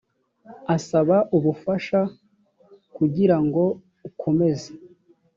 [0.75, 1.99] asaba ubufasha
[2.95, 3.63] kugira ngo
[4.07, 4.69] ukomeze